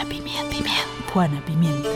[0.00, 0.56] Juana Pimienta.
[1.12, 1.40] Pimienta.
[1.44, 1.88] Pimienta.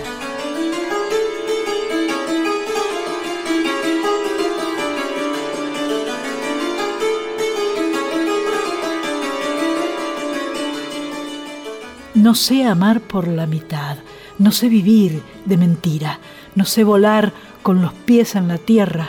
[12.14, 13.96] No sé amar por la mitad,
[14.38, 16.20] no sé vivir de mentira,
[16.54, 17.32] no sé volar
[17.62, 19.08] con los pies en la tierra.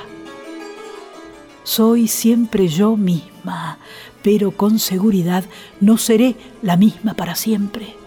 [1.64, 3.80] Soy siempre yo misma,
[4.22, 5.44] pero con seguridad
[5.82, 8.05] no seré la misma para siempre.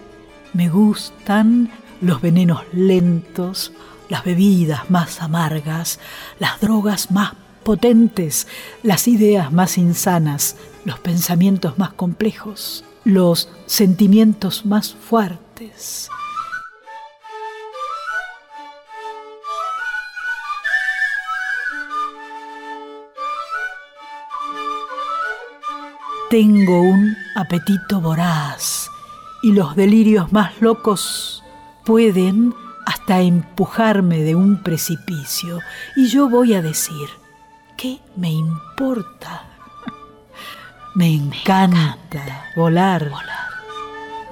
[0.52, 1.70] Me gustan
[2.00, 3.72] los venenos lentos,
[4.08, 5.98] las bebidas más amargas,
[6.38, 8.46] las drogas más potentes,
[8.82, 16.10] las ideas más insanas, los pensamientos más complejos los sentimientos más fuertes.
[26.28, 28.90] Tengo un apetito voraz
[29.42, 31.44] y los delirios más locos
[31.84, 32.54] pueden
[32.86, 35.60] hasta empujarme de un precipicio
[35.96, 37.08] y yo voy a decir,
[37.76, 39.44] ¿qué me importa?
[40.94, 41.96] Me encanta,
[42.56, 43.10] volar.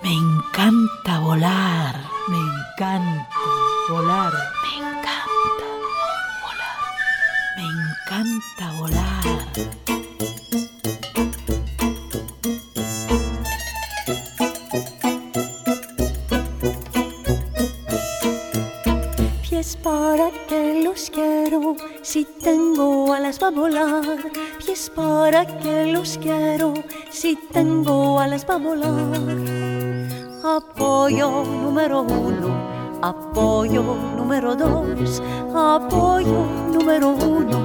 [0.02, 2.00] Me encanta volar.
[2.28, 3.52] Me encanta
[3.88, 4.32] volar.
[4.62, 5.66] Me encanta
[6.42, 6.72] volar.
[7.56, 9.05] Me encanta volar.
[19.66, 24.16] Pies para que los quiero, si tengo alas para volar
[24.64, 26.72] pies para que los quiero
[27.10, 28.94] si tengo alas para volar.
[30.44, 32.48] Apoyo número uno,
[33.02, 33.82] apoyo
[34.16, 35.20] número dos,
[35.52, 37.58] apoyo número uno,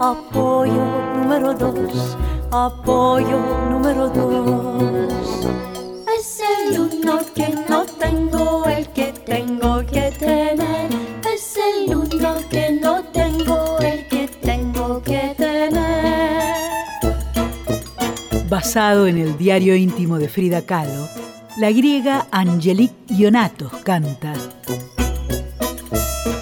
[0.00, 2.16] apoyo número dos,
[2.50, 3.38] apoyo
[3.70, 5.46] número dos.
[6.18, 10.93] Es el uno que no tengo, el que tengo que tener.
[12.54, 16.54] Que no tengo, el que tengo que tener
[18.48, 21.08] basado en el diario íntimo de Frida Kahlo,
[21.56, 24.34] la griega Angelique Ionatos canta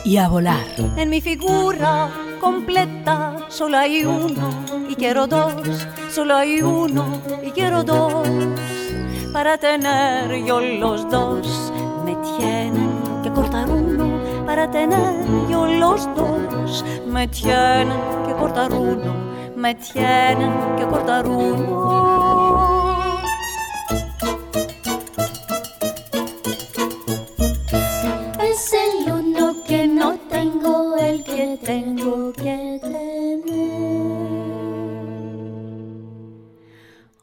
[0.04, 0.66] y a volar.
[0.98, 2.10] En mi figura
[2.42, 4.50] completa solo hay uno
[4.90, 5.54] y quiero dos,
[6.10, 8.28] solo hay uno y quiero dos.
[9.32, 11.72] Para tener yo los dos
[12.04, 14.11] me tienen que cortar uno,
[14.52, 15.16] para tener
[15.48, 19.14] yo los dos me tienen que cortar uno
[19.56, 21.72] me tienen que cortar uno.
[28.42, 33.42] Es el uno que no tengo, el que tengo que tener.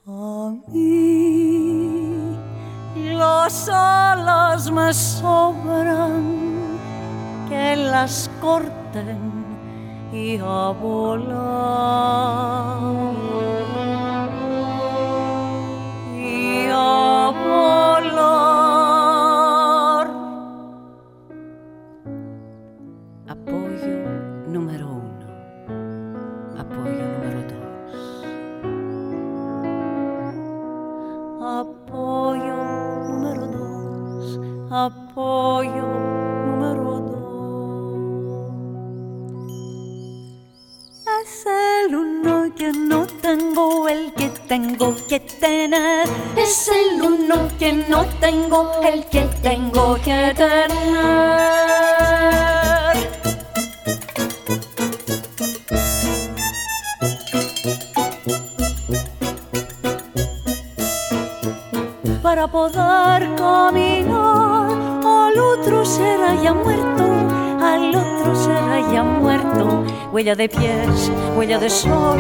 [0.08, 2.38] A mí
[2.96, 6.49] las alas me sobran,
[7.50, 9.18] que las corten
[10.14, 11.40] y a volar.
[16.16, 18.40] Y a volar.
[23.28, 23.98] Apoyo
[24.48, 25.28] número uno.
[26.58, 28.26] Apoyo número dos.
[31.42, 32.58] Apoyo
[33.10, 34.40] número dos.
[34.72, 35.89] Apoyo
[42.74, 46.08] no tengo, el que tengo que tener.
[46.36, 51.70] Es el uno que no tengo, el que tengo que tener.
[62.22, 64.72] Para poder caminar,
[65.04, 67.04] al otro será ya muerto,
[67.62, 72.20] al otro será ya muerto huella de pies, huella de sol,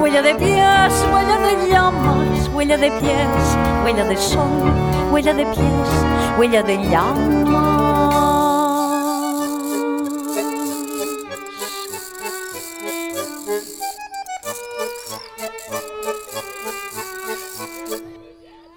[0.00, 4.72] huella de pies, huella de llamas, huella de pies, huella de sol,
[5.12, 7.76] huella de pies, huella de llamas.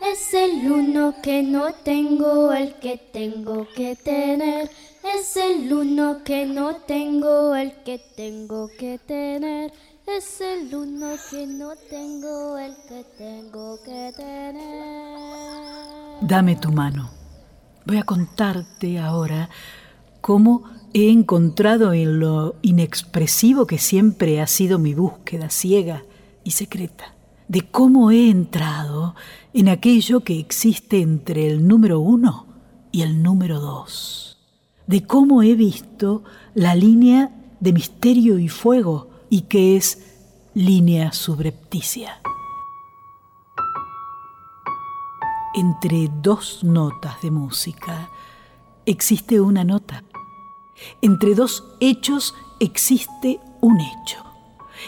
[0.02, 4.70] Es el uno que no tengo, el que tengo que tener.
[5.18, 9.74] Es el uno que no tengo, el que tengo que tener.
[10.06, 15.06] Es el uno que no tengo, el que tengo que tener.
[16.22, 17.10] Dame tu mano.
[17.86, 19.50] Voy a contarte ahora
[20.22, 20.64] cómo
[20.94, 26.04] he encontrado en lo inexpresivo que siempre ha sido mi búsqueda ciega
[26.44, 27.16] y secreta,
[27.48, 29.16] de cómo he entrado
[29.54, 32.46] en aquello que existe entre el número uno
[32.92, 34.29] y el número dos,
[34.90, 36.24] de cómo he visto
[36.56, 40.04] la línea de misterio y fuego y que es
[40.56, 42.20] línea subrepticia.
[45.54, 48.10] Entre dos notas de música
[48.88, 50.04] existe una nota.
[51.04, 54.26] Entre dos hechos existe un hecho.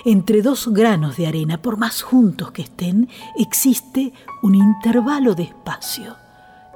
[0.04, 3.08] Entre dos granos de arena, por más juntos que estén,
[3.38, 6.16] existe un intervalo de espacio.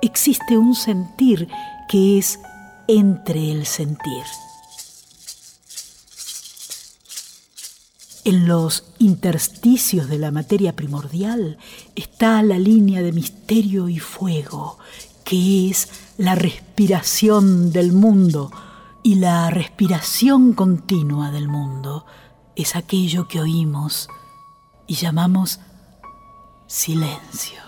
[0.04, 1.48] Existe un sentir
[1.90, 2.40] que es
[2.88, 4.24] entre el sentir.
[8.24, 11.58] En los intersticios de la materia primordial
[11.96, 14.80] está la línea de misterio y fuego,
[15.24, 18.52] que es la respiración del mundo,
[19.04, 22.08] y la respiración continua del mundo
[22.56, 24.08] es aquello que oímos
[24.88, 25.60] y llamamos
[26.68, 27.65] silencio.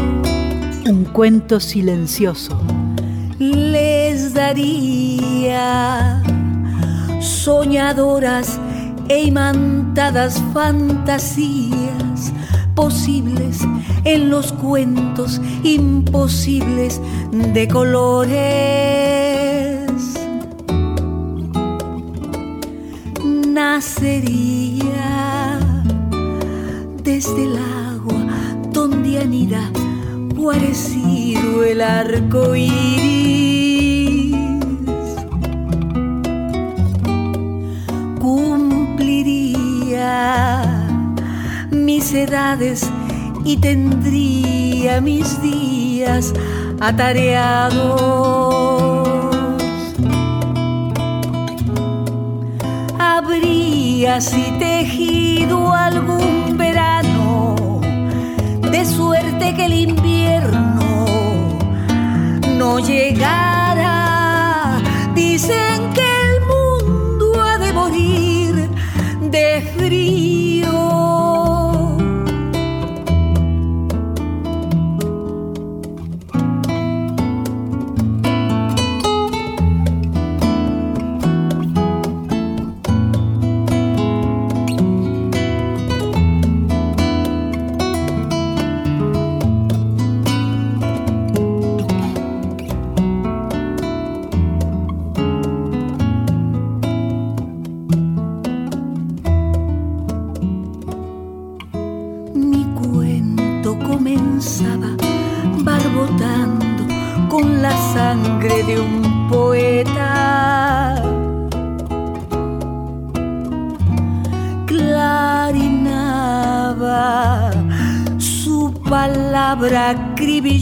[0.85, 2.61] Un cuento silencioso.
[3.39, 6.21] Les daría
[7.21, 8.59] soñadoras
[9.09, 12.33] e imantadas fantasías
[12.79, 13.59] posibles
[14.05, 17.01] en los cuentos imposibles
[17.33, 18.31] de colores.
[23.49, 24.79] Nacería
[27.03, 28.27] desde el agua
[28.73, 29.73] donde anida
[30.37, 33.38] guarecido el arco iris.
[42.13, 42.89] Edades
[43.45, 46.33] y tendría mis días
[46.81, 48.01] atareados.
[52.99, 57.81] Habría así tejido algún verano,
[58.71, 61.07] de suerte que el invierno
[62.59, 63.58] no llegara.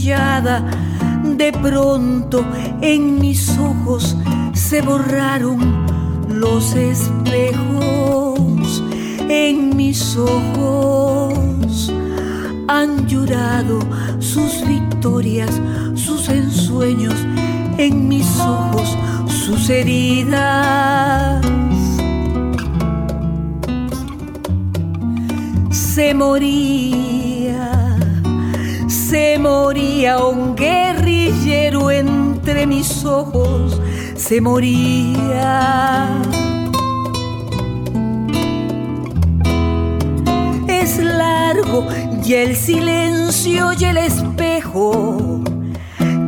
[0.07, 2.45] De pronto
[2.81, 4.17] en mis ojos
[4.53, 5.85] se borraron
[6.29, 7.25] los espejos.
[9.29, 11.93] En mis ojos
[12.69, 13.81] han llorado
[14.21, 15.51] sus victorias,
[15.97, 17.17] sus ensueños,
[17.77, 18.97] en mis ojos
[19.27, 21.45] sus heridas.
[25.73, 27.36] Se moría,
[29.11, 33.81] se moría un guerrillero entre mis ojos,
[34.17, 36.11] se moría.
[40.67, 41.87] es largo
[42.25, 45.41] y el silencio y el espejo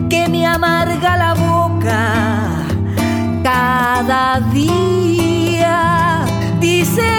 [0.08, 2.64] que me amarga la boca
[3.42, 6.24] cada día.
[6.60, 7.17] Dicen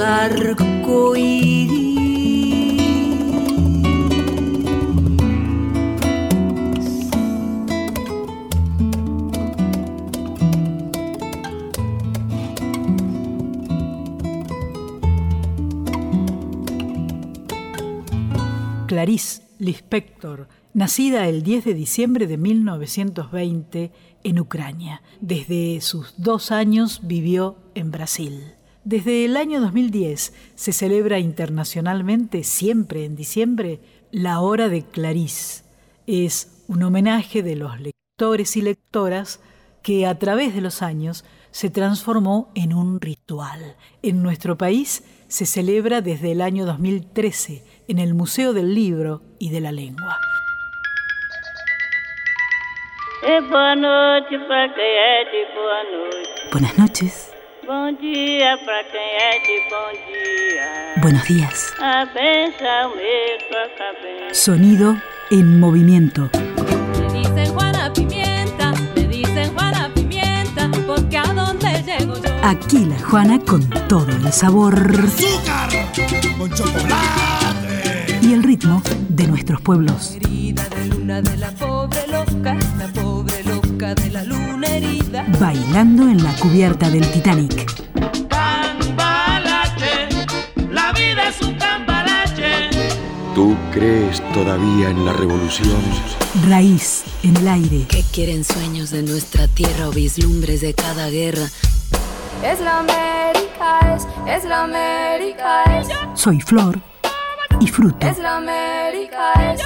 [0.00, 1.88] arcoíris.
[18.86, 23.92] Clarice Lispector nacida el 10 de diciembre de 1920
[24.24, 25.02] en Ucrania.
[25.20, 28.57] Desde sus dos años vivió en Brasil.
[28.88, 33.80] Desde el año 2010 se celebra internacionalmente, siempre en diciembre,
[34.12, 35.62] la Hora de Clarice.
[36.06, 39.42] Es un homenaje de los lectores y lectoras
[39.82, 43.76] que a través de los años se transformó en un ritual.
[44.00, 49.50] En nuestro país se celebra desde el año 2013 en el Museo del Libro y
[49.50, 50.16] de la Lengua.
[56.50, 57.37] Buenas noches.
[61.02, 61.74] Buenos días.
[64.32, 64.96] Sonido
[65.30, 66.30] en movimiento.
[66.32, 72.30] Me dicen Juana Pimienta, me dicen Juana Pimienta, porque a dónde llego yo.
[72.42, 75.68] Aquí la Juana con todo el sabor azúcar
[76.38, 78.18] con chocolate.
[78.22, 80.16] y el ritmo de nuestros pueblos.
[80.16, 84.97] Herida de luna de la pobre loca, la pobre loca de la luna herida.
[85.40, 87.66] Bailando en la cubierta del Titanic.
[88.28, 90.08] Cambalache,
[90.70, 92.70] la vida es un cambalache.
[93.34, 95.80] ¿Tú crees todavía en la revolución?
[96.48, 97.86] Raíz en el aire.
[97.88, 101.46] ¿Qué quieren sueños de nuestra tierra o vislumbres de cada guerra?
[102.42, 106.80] Es la América, es, es la América, es, Soy flor
[107.60, 109.60] y fruto es la América, es.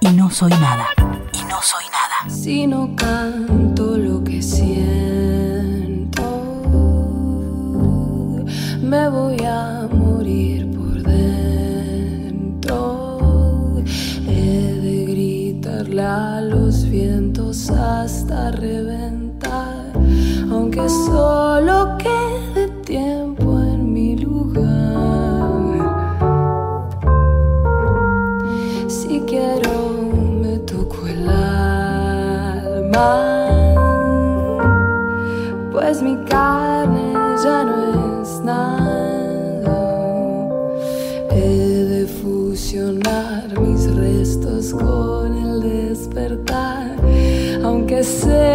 [0.00, 0.86] y no soy nada.
[1.34, 2.34] Y no soy nada.
[2.34, 4.75] Si no canto lo que siento,
[8.86, 12.38] me voy a morir por dentro.
[14.28, 19.92] He de gritarle a los vientos hasta reventar,
[20.50, 24.64] aunque solo quede tiempo en mi lugar.
[28.86, 29.90] Si quiero
[30.40, 33.08] me toco el alma,
[35.72, 36.55] pues mi carne
[44.72, 46.96] con el despertar,
[47.62, 48.45] aunque se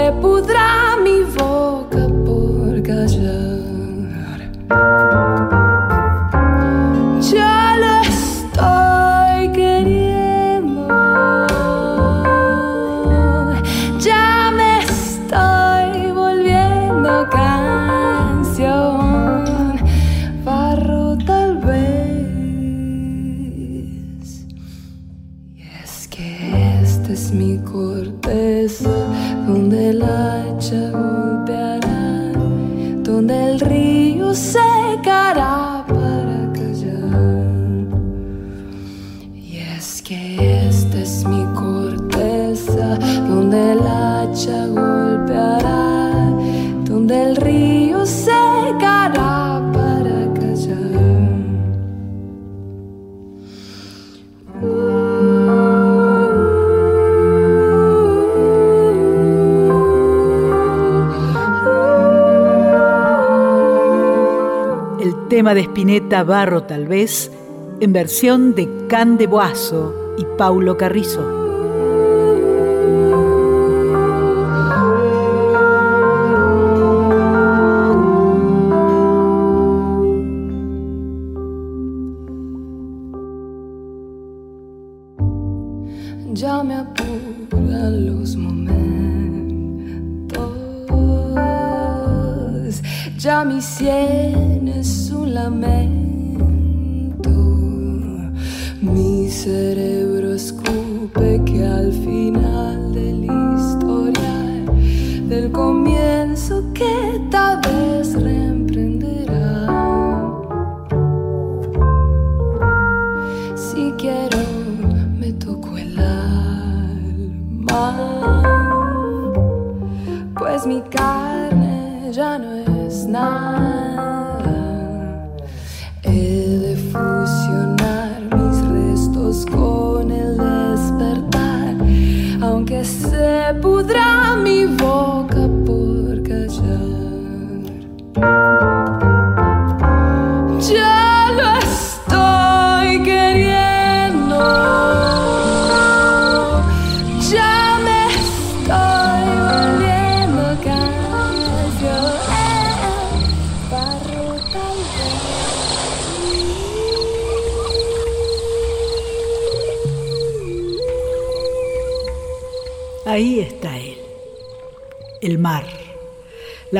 [65.82, 67.32] Spinetta Barro tal vez,
[67.80, 71.41] en versión de Can de Boazo y Paulo Carrizo.
[99.32, 100.81] Cerebro escupe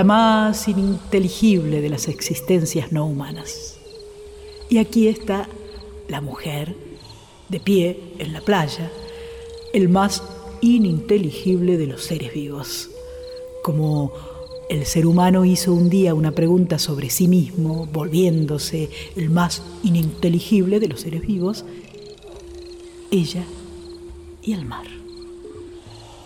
[0.02, 3.78] la más ininteligible de las existencias no humanas.
[4.68, 5.48] Y aquí está
[6.08, 6.76] la mujer,
[7.50, 8.92] de pie en la playa,
[9.74, 10.24] el más
[10.60, 12.90] ininteligible de los seres vivos,
[13.62, 14.12] como
[14.72, 20.80] el ser humano hizo un día una pregunta sobre sí mismo, volviéndose el más ininteligible
[20.80, 21.64] de los seres vivos,
[23.12, 23.44] ella
[24.42, 24.88] y el mar.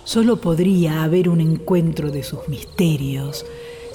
[0.05, 3.45] Solo podría haber un encuentro de sus misterios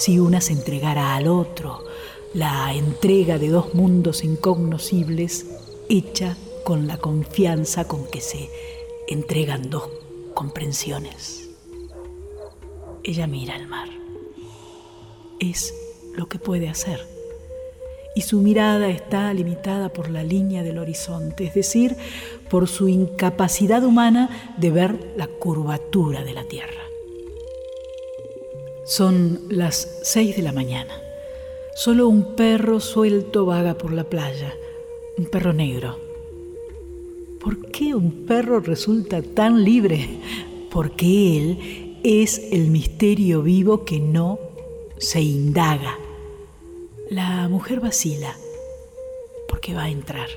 [0.00, 1.84] si una se entregara al otro,
[2.32, 5.44] la entrega de dos mundos incognoscibles
[5.90, 8.48] hecha con la confianza con que se
[9.08, 9.90] entregan dos
[10.32, 11.50] comprensiones.
[13.02, 13.90] Ella mira al mar
[15.38, 15.74] es
[16.16, 17.06] lo que puede hacer.
[18.14, 21.94] Y su mirada está limitada por la línea del horizonte, es decir,
[22.48, 26.89] por su incapacidad humana de ver la curvatura de la Tierra.
[28.90, 31.00] Son las seis de la mañana.
[31.76, 34.52] Solo un perro suelto vaga por la playa,
[35.16, 35.96] un perro negro.
[37.40, 40.08] ¿Por qué un perro resulta tan libre?
[40.72, 41.06] Porque
[41.38, 44.40] él es el misterio vivo que no
[44.98, 45.96] se indaga.
[47.10, 48.34] La mujer vacila
[49.48, 50.30] porque va a entrar.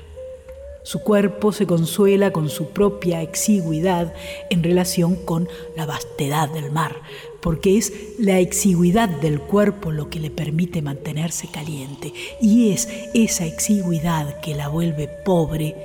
[0.84, 4.12] Su cuerpo se consuela con su propia exigüidad
[4.50, 7.00] en relación con la vastedad del mar,
[7.44, 13.44] porque es la exigüidad del cuerpo lo que le permite mantenerse caliente, y es esa
[13.44, 15.76] exigüidad que la vuelve pobre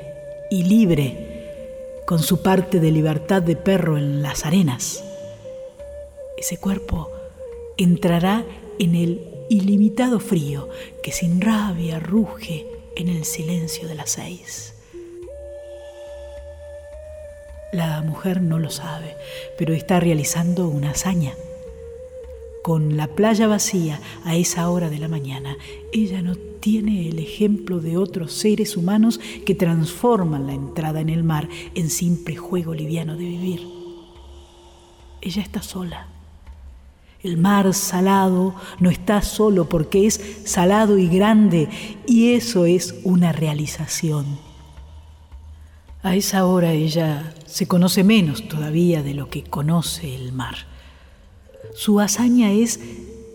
[0.50, 5.04] y libre, con su parte de libertad de perro en las arenas.
[6.38, 7.12] Ese cuerpo
[7.76, 8.46] entrará
[8.80, 10.70] en el ilimitado frío
[11.04, 14.76] que sin rabia ruge en el silencio de las seis.
[17.74, 19.18] La mujer no lo sabe,
[19.58, 21.34] pero está realizando una hazaña.
[22.64, 25.56] Con la playa vacía a esa hora de la mañana,
[25.94, 31.24] ella no tiene el ejemplo de otros seres humanos que transforman la entrada en el
[31.24, 33.68] mar en simple juego liviano de vivir.
[35.22, 36.08] Ella está sola
[37.22, 41.68] el mar salado no está solo porque es salado y grande
[42.08, 44.40] y eso es una realización.
[46.02, 50.56] A esa hora ella se conoce menos todavía de lo que conoce el mar.
[51.74, 52.80] Su hazaña es,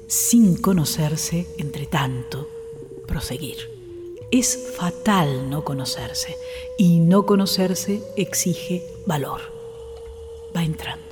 [0.07, 2.49] sin conocerse, entre tanto,
[3.07, 3.57] proseguir.
[4.31, 6.37] Es fatal no conocerse
[6.77, 9.41] y no conocerse exige valor.
[10.57, 11.05] Va entrando.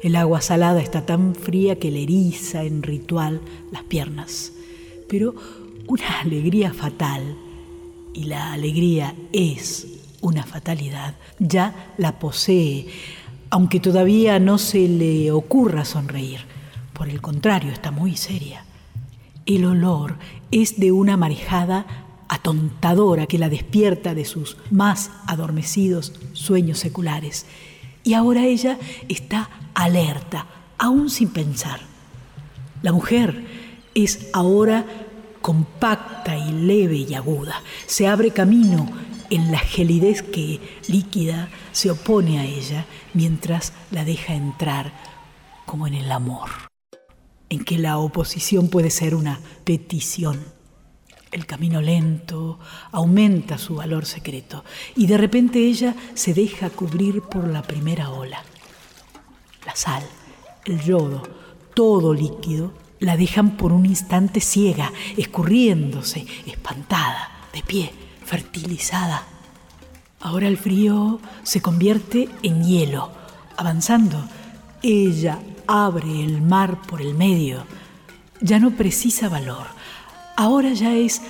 [0.00, 4.52] El agua salada está tan fría que le eriza en ritual las piernas.
[5.08, 5.34] Pero
[5.86, 7.36] una alegría fatal,
[8.14, 9.86] y la alegría es
[10.20, 12.86] una fatalidad, ya la posee,
[13.52, 16.40] aunque todavía no se le ocurra sonreír.
[16.94, 18.64] Por el contrario, está muy seria.
[19.44, 20.16] El olor
[20.50, 21.84] es de una marejada
[22.28, 27.44] atontadora que la despierta de sus más adormecidos sueños seculares.
[28.04, 28.78] Y ahora ella
[29.10, 30.46] está alerta,
[30.78, 31.80] aún sin pensar.
[32.80, 33.44] La mujer
[33.94, 34.86] es ahora
[35.42, 37.62] compacta y leve y aguda.
[37.84, 38.88] Se abre camino
[39.32, 44.92] en la gelidez que, líquida, se opone a ella mientras la deja entrar
[45.64, 46.50] como en el amor,
[47.48, 50.44] en que la oposición puede ser una petición.
[51.30, 52.58] El camino lento
[52.90, 54.66] aumenta su valor secreto
[54.96, 58.44] y de repente ella se deja cubrir por la primera ola.
[59.64, 60.04] La sal,
[60.66, 61.22] el yodo,
[61.72, 68.01] todo líquido, la dejan por un instante ciega, escurriéndose, espantada, de pie,
[68.32, 69.24] fertilizada.
[70.18, 73.10] Ahora el frío se convierte en hielo.
[73.58, 74.24] Avanzando,
[74.82, 77.66] ella abre el mar por el medio.
[78.40, 79.66] Ya no precisa valor.
[80.34, 81.20] Ahora ya es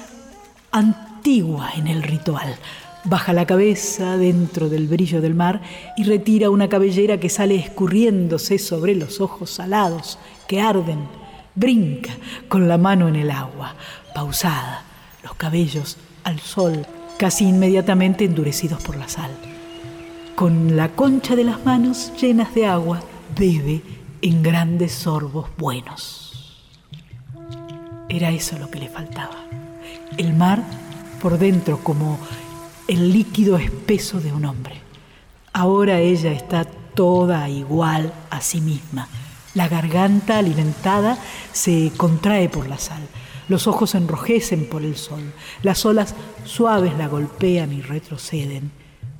[0.70, 2.54] antigua en el ritual.
[3.02, 5.60] Baja la cabeza dentro del brillo del mar
[5.96, 11.08] y retira una cabellera que sale escurriéndose sobre los ojos salados que arden.
[11.56, 12.12] Brinca
[12.48, 13.74] con la mano en el agua,
[14.14, 14.84] pausada,
[15.24, 16.86] los cabellos al sol,
[17.18, 19.30] casi inmediatamente endurecidos por la sal.
[20.34, 23.00] Con la concha de las manos llenas de agua,
[23.38, 23.82] bebe
[24.22, 26.60] en grandes sorbos buenos.
[28.08, 29.36] Era eso lo que le faltaba.
[30.16, 30.62] El mar
[31.20, 32.18] por dentro como
[32.88, 34.80] el líquido espeso de un hombre.
[35.52, 39.08] Ahora ella está toda igual a sí misma.
[39.54, 41.18] La garganta alimentada
[41.52, 43.02] se contrae por la sal,
[43.48, 48.70] los ojos enrojecen por el sol, las olas suaves la golpean y retroceden,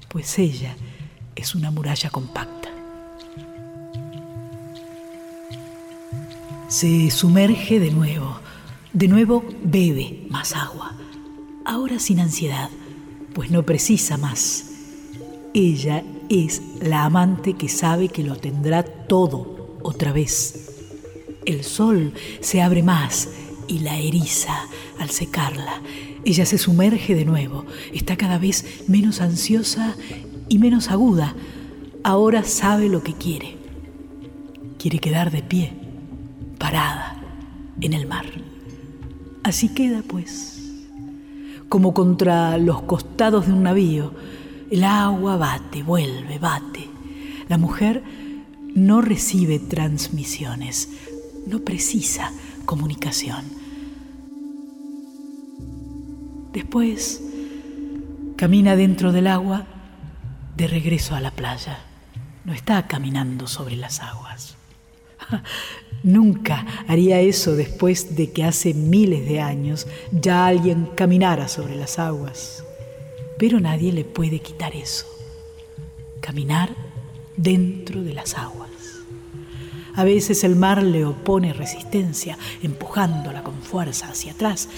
[0.08, 0.76] pues ella
[1.34, 2.68] es una muralla compacta.
[6.68, 8.38] Se sumerge de nuevo.
[8.92, 10.94] De nuevo bebe más agua.
[11.64, 12.70] Ahora sin ansiedad,
[13.34, 14.70] pues no precisa más.
[15.54, 20.70] Ella es la amante que sabe que lo tendrá todo otra vez.
[21.44, 23.28] El sol se abre más
[23.68, 24.66] y la eriza
[24.98, 25.80] al secarla.
[26.24, 29.94] Ella se sumerge de nuevo, está cada vez menos ansiosa
[30.48, 31.34] y menos aguda.
[32.04, 33.56] Ahora sabe lo que quiere.
[34.78, 35.72] Quiere quedar de pie,
[36.58, 37.20] parada,
[37.80, 38.26] en el mar.
[39.44, 40.60] Así queda, pues,
[41.68, 44.12] como contra los costados de un navío.
[44.70, 46.88] El agua bate, vuelve, bate.
[47.48, 48.02] La mujer
[48.74, 50.88] no recibe transmisiones,
[51.46, 53.44] no precisa comunicación.
[56.52, 57.22] Después
[58.36, 59.66] camina dentro del agua
[60.56, 61.78] de regreso a la playa.
[62.44, 64.56] No está caminando sobre las aguas.
[66.02, 71.98] Nunca haría eso después de que hace miles de años ya alguien caminara sobre las
[71.98, 72.64] aguas.
[73.38, 75.06] Pero nadie le puede quitar eso.
[76.20, 76.70] Caminar
[77.36, 78.71] dentro de las aguas.
[79.94, 84.68] A veces el mar le opone resistencia, empujándola con fuerza hacia atrás,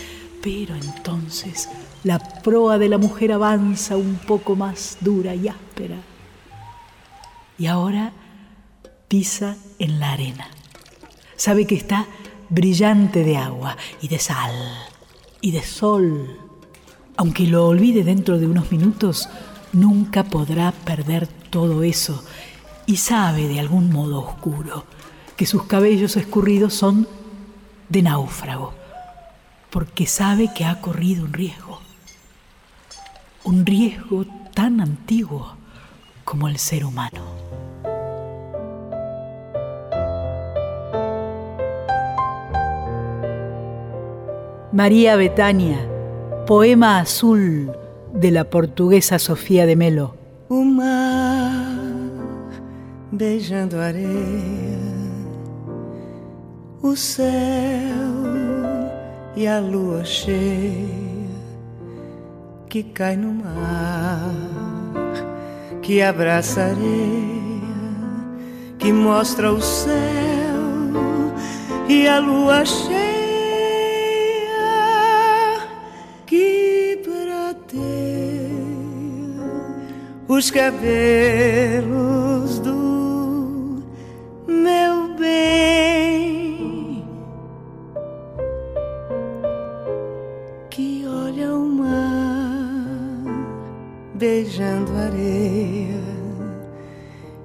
[0.43, 1.69] pero entonces
[2.03, 5.97] la proa de la mujer avanza un poco más dura y áspera.
[7.59, 8.13] Y ahora
[9.07, 10.49] pisa en la arena.
[11.37, 12.07] Sabe que está
[12.49, 14.53] brillante de agua y de sal
[15.41, 16.41] y de sol.
[17.17, 19.29] Aunque lo olvide dentro de unos minutos,
[19.73, 22.25] nunca podrá perder todo eso
[22.87, 24.85] y sabe de algún modo oscuro
[25.37, 27.09] que sus cabellos escurridos son
[27.89, 28.73] de náufrago,
[29.71, 31.81] porque sabe que ha corrido un riesgo,
[33.45, 35.57] un riesgo tan antiguo
[36.25, 37.23] como el ser humano.
[44.73, 45.79] María Betania,
[46.47, 47.71] poema azul
[48.13, 50.17] de la portuguesa Sofía de Melo.
[53.13, 54.84] beijando areia
[56.85, 58.13] o céu
[59.35, 60.85] e a lua cheia
[62.69, 64.35] que cai no mar,
[65.81, 67.65] que abraça areia,
[68.79, 69.95] que mostra o céu
[71.89, 72.93] e a lua cheia
[76.27, 78.51] que prateia
[80.29, 81.89] os cabelos
[82.59, 83.83] do
[84.47, 86.24] meu bem.
[94.15, 96.01] Beijando areia.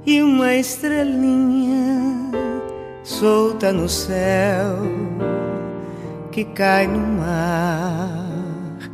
[0.05, 2.31] E uma estrelinha
[3.03, 4.77] solta no céu
[6.31, 8.89] que cai no mar,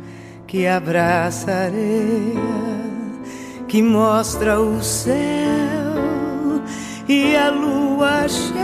[0.46, 2.40] que abraça a areia,
[3.68, 5.14] que mostra o céu
[7.08, 8.55] e a lua cheia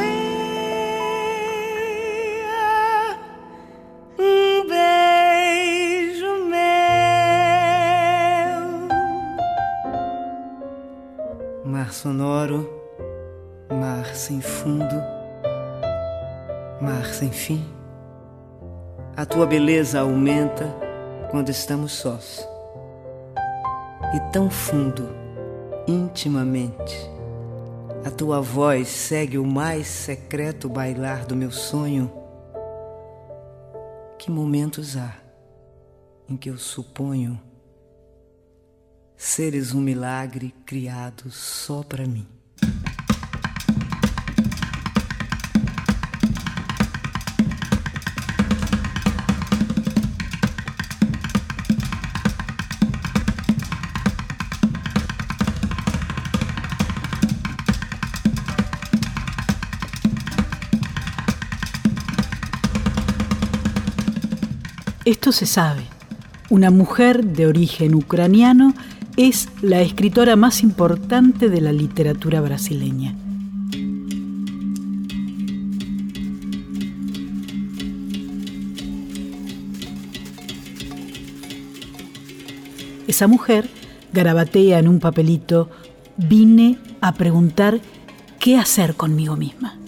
[19.33, 20.67] tua beleza aumenta
[21.31, 22.47] quando estamos sós.
[24.15, 25.09] E tão fundo,
[25.89, 26.95] intimamente,
[28.05, 32.13] a tua voz segue o mais secreto bailar do meu sonho.
[34.19, 35.17] Que momentos há
[36.29, 37.41] em que eu suponho
[39.17, 42.29] seres um milagre criado só para mim.
[65.13, 65.83] Esto se sabe.
[66.49, 68.73] Una mujer de origen ucraniano
[69.19, 73.15] es la escritora más importante de la literatura brasileña.
[83.07, 83.69] Esa mujer
[84.15, 85.69] garabatea en un papelito,
[86.17, 87.83] vine a preguntar
[88.41, 89.82] qué hacer conmigo misma.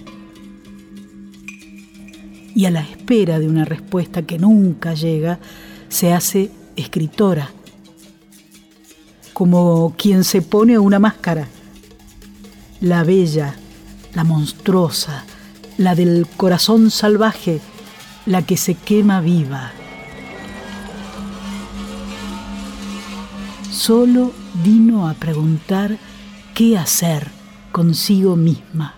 [2.64, 5.38] Y a la espera de una respuesta que nunca llega,
[5.90, 7.50] se hace escritora
[9.34, 11.46] como quien se pone una máscara.
[12.80, 13.54] La bella,
[14.14, 15.26] la monstruosa,
[15.76, 17.60] la del corazón salvaje,
[18.24, 19.70] la que se quema viva.
[23.70, 24.32] Solo
[24.64, 25.98] vino a preguntar
[26.54, 27.28] qué hacer
[27.72, 28.94] consigo misma.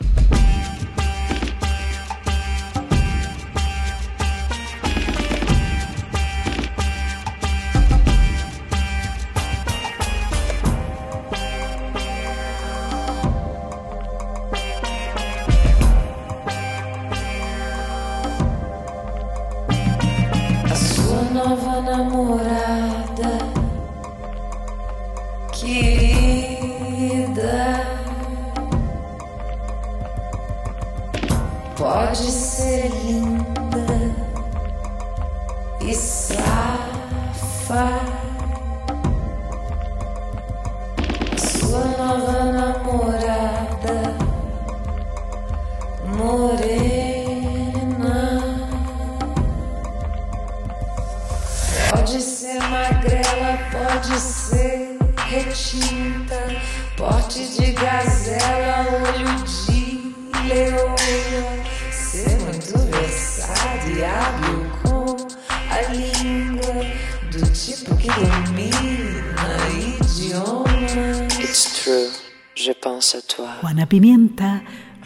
[73.60, 74.62] Juana Pimienta,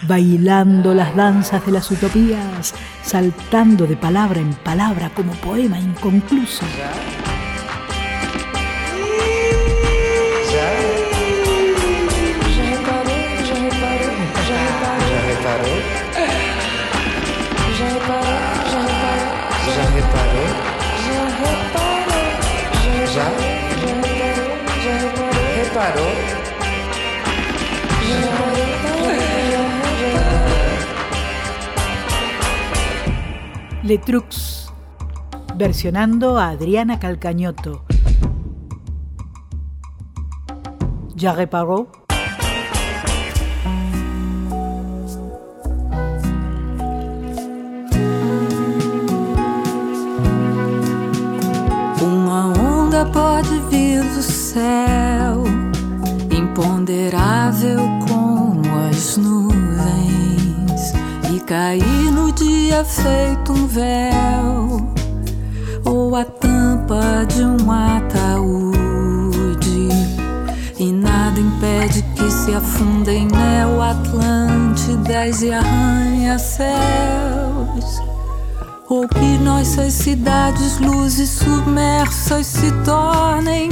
[0.07, 6.65] bailando las danzas de las utopías, saltando de palabra en palabra como poema inconcluso.
[33.91, 34.73] Letrux,
[35.57, 37.85] versionando a Adriana Calcañoto.
[41.17, 41.91] ¿Ya reparó?
[52.01, 55.43] Uma onda pode vir do céu,
[56.31, 60.00] imponderável como as nuvens,
[61.51, 64.95] cair no dia feito um véu,
[65.85, 68.79] ou a tampa de um ataúde,
[70.79, 76.71] e nada impede que se afundem neo Atlântidas e arranha-céus.
[78.89, 83.71] Ou que nossas cidades, luzes submersas, se tornem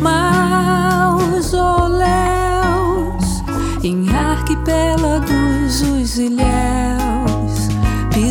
[0.00, 1.42] mausoléus
[3.82, 7.15] em arquipélagos, os ilhéus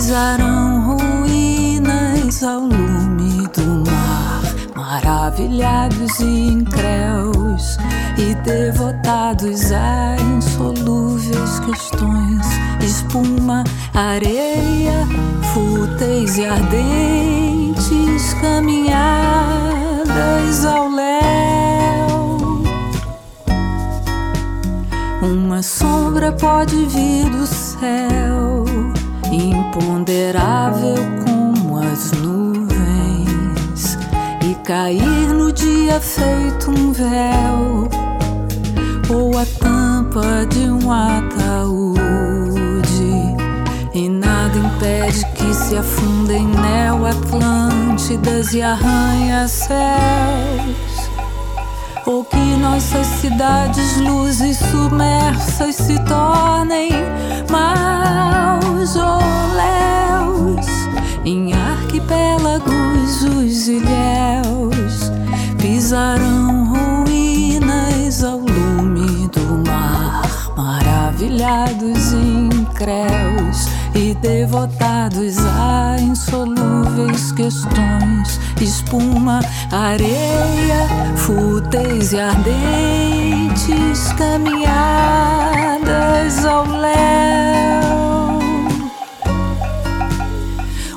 [0.05, 4.43] pisarão ruínas ao lume do mar,
[4.75, 7.79] maravilhados e incréus
[8.15, 12.45] e devotados a insolúveis questões,
[12.85, 13.63] espuma,
[13.95, 15.07] areia,
[15.55, 20.05] fúteis e ardentes caminhadas
[20.65, 22.37] ao léu.
[25.23, 28.65] Uma sombra pode vir do céu,
[29.75, 33.97] imponderável como as nuvens,
[34.41, 37.89] e cair no dia feito um véu,
[39.09, 41.99] ou a tampa de um ataúde,
[43.93, 50.94] e nada impede que se afundem neo Atlântidas e arranha-céus
[52.05, 56.91] ou que nossas cidades, luzes submersas se tornem
[57.49, 59.05] mausoléus
[61.25, 65.11] em arquipélagos, os ilhéus
[65.59, 79.39] pisarão ruínas ao lume do mar, maravilhados e incréus e devotados a insolúveis questões, espuma,
[79.71, 84.75] areia, fúteis e ardentes caminhadas
[86.45, 86.95] ao léu.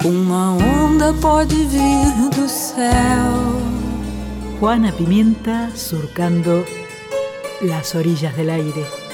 [0.05, 3.59] Uma onda pode vir do céu.
[4.59, 6.65] Juana Pimienta surcando
[7.63, 9.08] las orillas del aire.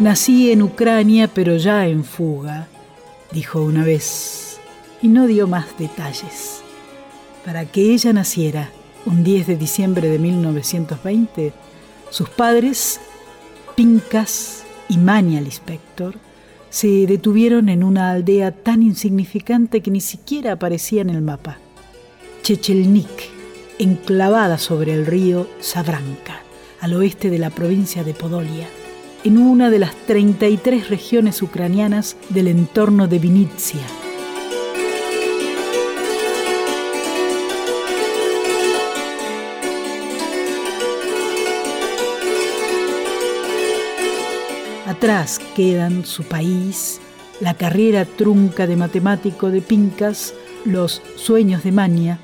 [0.00, 2.66] Nací en Ucrania, pero ya en fuga,
[3.30, 4.58] dijo una vez,
[5.00, 6.62] y no dio más detalles.
[7.44, 8.70] Para que ella naciera
[9.06, 11.52] un 10 de diciembre de 1920,
[12.10, 13.00] sus padres,
[13.76, 16.16] Pincas y Mania Lispector,
[16.70, 21.58] se detuvieron en una aldea tan insignificante que ni siquiera aparecía en el mapa.
[22.42, 23.30] Chechelnik,
[23.78, 26.40] enclavada sobre el río Sabranka,
[26.80, 28.66] al oeste de la provincia de Podolia
[29.24, 33.80] en una de las 33 regiones ucranianas del entorno de Vinitsia.
[44.86, 47.00] Atrás quedan su país,
[47.40, 50.34] la carrera trunca de matemático de Pincas,
[50.66, 52.18] los sueños de Mania,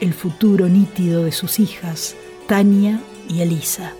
[0.00, 2.14] el futuro nítido de sus hijas,
[2.46, 3.92] Tania y Elisa.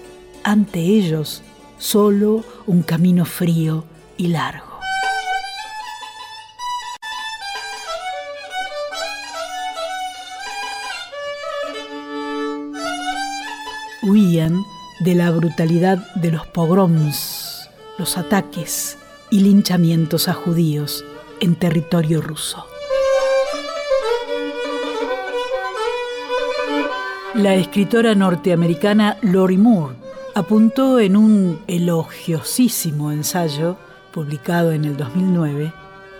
[0.44, 1.42] Ante ellos,
[1.82, 3.84] solo un camino frío
[4.16, 4.78] y largo.
[14.04, 14.62] Huían
[15.00, 17.68] de la brutalidad de los pogroms,
[17.98, 18.96] los ataques
[19.30, 21.04] y linchamientos a judíos
[21.40, 22.64] en territorio ruso.
[27.34, 30.01] La escritora norteamericana Lori Moore
[30.34, 33.76] apuntó en un elogiosísimo ensayo
[34.12, 35.72] publicado en el 2009,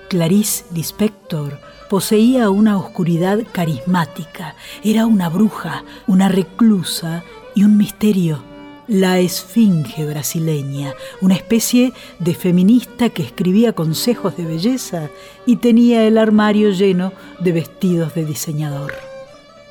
[0.08, 7.22] Clarice Lispector poseía una oscuridad carismática, era una bruja, una reclusa
[7.54, 8.42] y un misterio.
[8.88, 15.08] La esfinge brasileña, una especie de feminista que escribía consejos de belleza
[15.46, 18.92] y tenía el armario lleno de vestidos de diseñador.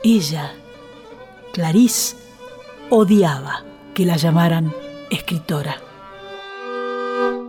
[0.04, 0.54] Ella,
[1.54, 2.16] Clarice,
[2.90, 4.74] odiaba que la llamaran
[5.10, 5.78] escritora.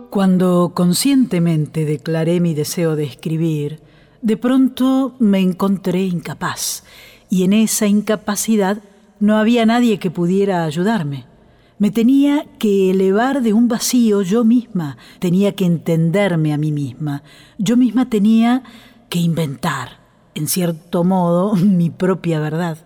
[0.09, 3.81] Cuando conscientemente declaré mi deseo de escribir,
[4.21, 6.83] de pronto me encontré incapaz
[7.29, 8.79] y en esa incapacidad
[9.19, 11.25] no había nadie que pudiera ayudarme.
[11.79, 17.23] Me tenía que elevar de un vacío yo misma, tenía que entenderme a mí misma,
[17.57, 18.63] yo misma tenía
[19.09, 19.99] que inventar,
[20.35, 22.77] en cierto modo, mi propia verdad.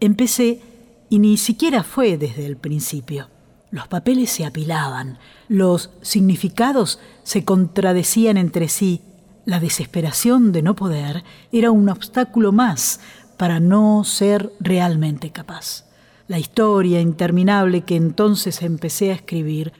[0.00, 0.71] Empecé
[1.12, 3.28] y ni siquiera fue desde el principio.
[3.70, 9.02] Los papeles se apilaban, los significados se contradecían entre sí,
[9.44, 11.22] la desesperación de no poder
[11.52, 13.00] era un obstáculo más
[13.36, 15.84] para no ser realmente capaz.
[16.28, 19.74] La historia interminable que entonces empecé a escribir,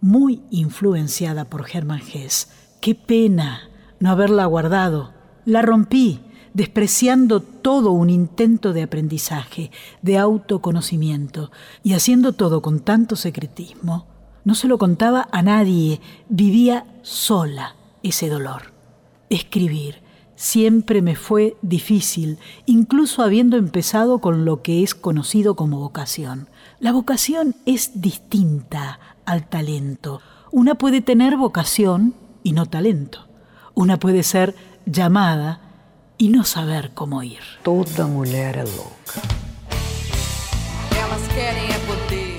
[0.00, 2.46] muy influenciada por Hermann Hesse.
[2.80, 5.14] Qué pena no haberla guardado.
[5.46, 6.20] La rompí
[6.56, 11.50] despreciando todo un intento de aprendizaje, de autoconocimiento,
[11.82, 14.06] y haciendo todo con tanto secretismo,
[14.42, 18.72] no se lo contaba a nadie, vivía sola ese dolor.
[19.28, 19.96] Escribir
[20.34, 26.48] siempre me fue difícil, incluso habiendo empezado con lo que es conocido como vocación.
[26.80, 30.22] La vocación es distinta al talento.
[30.50, 33.26] Una puede tener vocación y no talento.
[33.74, 34.54] Una puede ser
[34.86, 35.65] llamada
[36.18, 37.40] y no saber cómo ir.
[37.62, 39.36] Toda mujer es loca.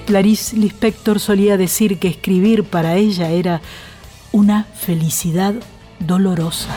[0.06, 3.62] Clarice Lispector solía decir que escribir para ella era
[4.32, 5.54] una felicidad
[6.00, 6.70] dolorosa.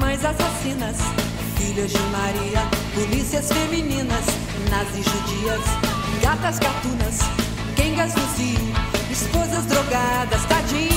[0.00, 0.96] Mães assassinas,
[1.58, 2.62] filhas de Maria,
[2.94, 4.24] polícias femininas,
[4.70, 5.60] nazis judias,
[6.22, 7.20] gatas gatunas,
[7.76, 8.58] quengas no cio,
[9.10, 10.95] esposas drogadas, tadinhas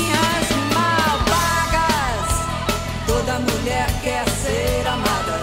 [3.30, 5.38] Toda mulher quer ser amada.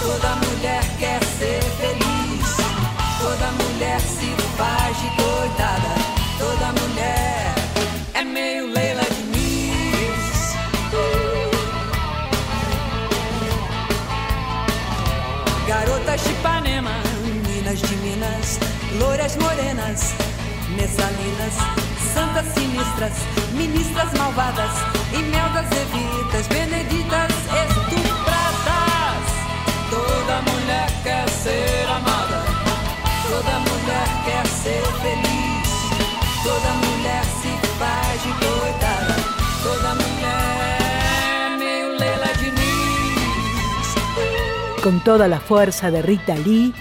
[0.00, 2.56] Toda mulher quer ser feliz.
[3.20, 5.94] Toda mulher se faz de coitada.
[6.36, 7.54] Toda mulher
[8.12, 10.56] é meio Leila de Miss.
[15.68, 16.90] Garotas de Ipanema,
[17.46, 18.58] Minas de Minas,
[18.98, 20.12] loiras morenas,
[20.76, 21.85] messalinas
[22.36, 23.12] santas sinistras,
[23.54, 24.70] ministras malvadas
[25.12, 27.32] e meldas evitas, beneditas
[27.64, 29.24] estupradas.
[29.88, 32.44] Toda mulher quer ser amada,
[33.28, 35.68] toda mulher quer ser feliz,
[36.42, 39.16] toda mulher se faz de coitada,
[39.62, 43.88] toda mulher é meio Leila Diniz.
[44.82, 46.74] Con toda la fuerza de Rita Lee,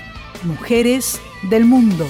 [0.43, 2.05] Mujeres del Mundo.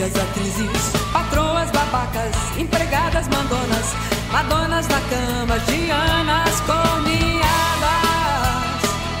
[0.00, 3.94] Velhas atrizes, patroas babacas, empregadas mandonas,
[4.32, 7.50] madonas na cama, dianas comiadas.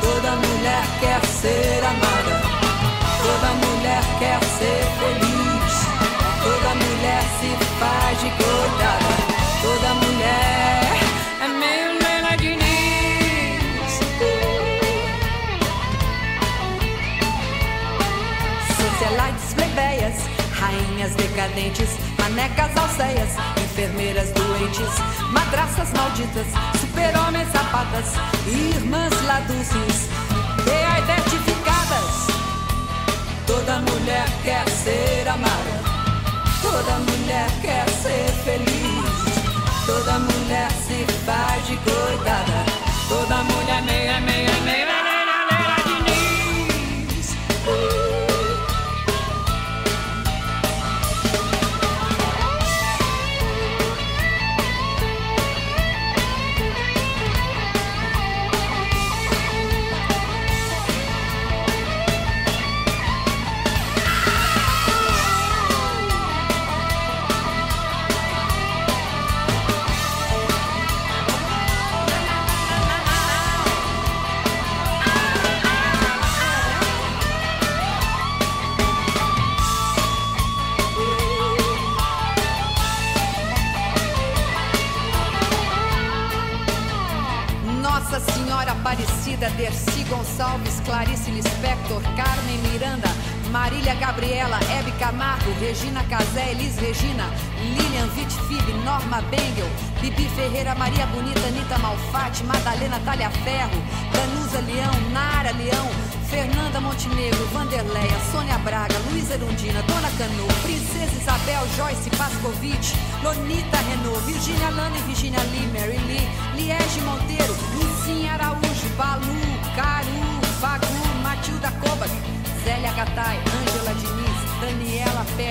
[0.00, 2.19] Toda mulher quer ser amada.
[22.40, 23.28] Manecas alceias,
[23.62, 24.88] enfermeiras doentes,
[25.30, 26.46] madraças malditas,
[26.80, 28.14] super-homens sapatas,
[28.46, 30.08] irmãs laduces,
[30.64, 32.28] beidentificadas.
[33.46, 35.82] Toda mulher quer ser amada,
[36.62, 42.49] toda mulher quer ser feliz, toda mulher se faz de coitada,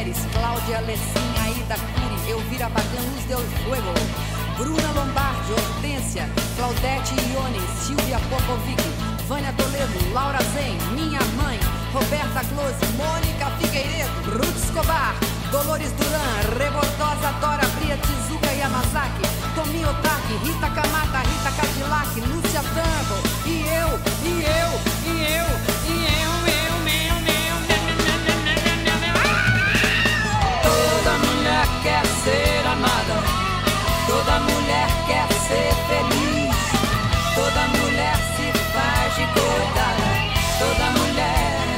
[0.10, 3.94] Pérez, Cláudia Alessim, Aida Cury, Elvira Bacan, Luz Del Fuego,
[4.58, 8.82] Bruna Lombardi, Hortência, Claudete Ione, Silvia Popovic,
[9.28, 11.60] Vânia Toledo, Laura Zen, minha mãe,
[11.94, 15.16] Roberta Close, Mônica Figueiredo, Ruth Escobar,
[15.52, 19.24] Dolores Duran, Rebordosa, Dora Bria, Tizuka Yamazaki,
[19.56, 23.90] Tomi Otaki, Rita Kamata, Rita Cadillac, Lúcia Tango, e eu,
[24.26, 24.70] e eu,
[25.06, 25.79] e eu,
[31.84, 33.18] quer ser amada,
[34.08, 36.56] toda mulher quer ser feliz,
[37.36, 40.10] toda mulher se faz de coitada,
[40.60, 41.76] toda mulher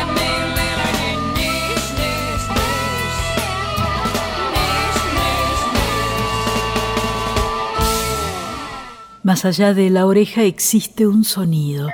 [0.00, 0.88] é meio lera.
[9.22, 11.90] Más allá de la oreja existe un sonido,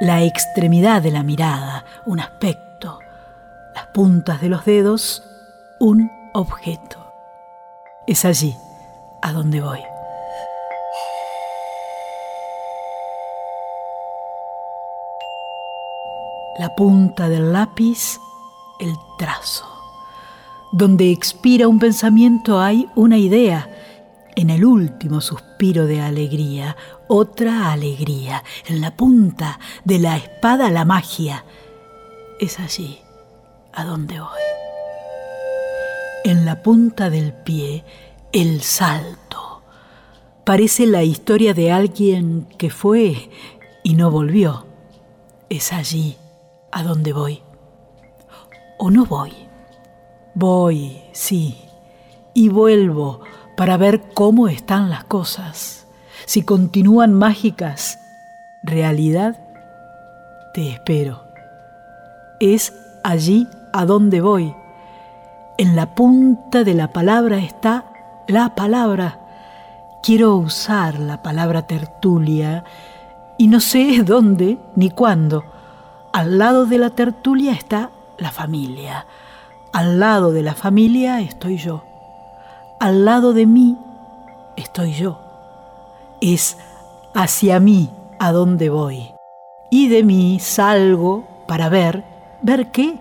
[0.00, 2.98] la extremidad de la mirada, un aspecto,
[3.74, 5.22] las puntas de los dedos,
[5.78, 6.98] un objeto.
[8.06, 8.56] Es allí
[9.20, 9.80] a donde voy.
[16.58, 18.18] La punta del lápiz,
[18.80, 19.66] el trazo.
[20.72, 23.68] Donde expira un pensamiento hay una idea.
[24.34, 26.76] En el último suspiro de alegría,
[27.08, 28.42] otra alegría.
[28.66, 31.44] En la punta de la espada, la magia.
[32.40, 32.98] Es allí
[33.72, 34.71] a donde voy.
[36.24, 37.84] En la punta del pie,
[38.32, 39.62] el salto.
[40.44, 43.28] Parece la historia de alguien que fue
[43.82, 44.66] y no volvió.
[45.48, 46.16] Es allí
[46.70, 47.42] a donde voy.
[48.78, 49.32] ¿O no voy?
[50.34, 51.58] Voy, sí,
[52.34, 53.20] y vuelvo
[53.56, 55.88] para ver cómo están las cosas.
[56.24, 57.98] Si continúan mágicas,
[58.62, 59.40] realidad,
[60.54, 61.24] te espero.
[62.38, 64.54] Es allí a donde voy.
[65.58, 67.84] En la punta de la palabra está
[68.26, 69.18] la palabra.
[70.02, 72.64] Quiero usar la palabra tertulia
[73.36, 75.44] y no sé dónde ni cuándo.
[76.12, 79.06] Al lado de la tertulia está la familia.
[79.72, 81.84] Al lado de la familia estoy yo.
[82.80, 83.76] Al lado de mí
[84.56, 85.20] estoy yo.
[86.20, 86.58] Es
[87.14, 89.14] hacia mí a donde voy.
[89.70, 92.04] Y de mí salgo para ver,
[92.40, 92.98] ¿ver qué?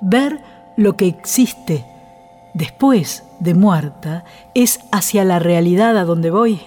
[0.00, 0.42] Ver
[0.78, 1.84] lo que existe
[2.54, 4.24] después de muerta
[4.54, 6.60] es hacia la realidad a donde voy.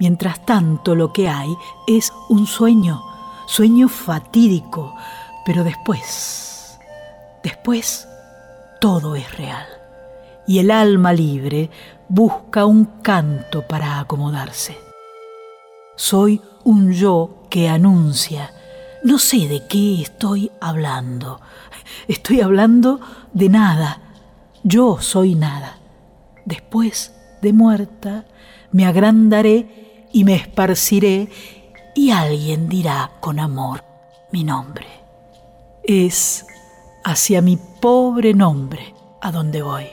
[0.00, 1.54] Mientras tanto lo que hay
[1.86, 3.00] es un sueño,
[3.46, 4.92] sueño fatídico,
[5.46, 6.80] pero después,
[7.44, 8.08] después
[8.80, 9.66] todo es real.
[10.48, 11.70] Y el alma libre
[12.08, 14.76] busca un canto para acomodarse.
[15.94, 18.52] Soy un yo que anuncia.
[19.04, 21.40] No sé de qué estoy hablando.
[22.08, 23.00] Estoy hablando
[23.32, 24.00] de nada.
[24.62, 25.78] Yo soy nada.
[26.44, 28.24] Después de muerta
[28.72, 31.28] me agrandaré y me esparciré
[31.94, 33.84] y alguien dirá con amor
[34.32, 34.86] mi nombre.
[35.82, 36.46] Es
[37.04, 39.86] hacia mi pobre nombre a donde voy.